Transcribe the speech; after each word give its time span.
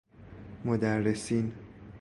مدرسین 0.65 1.51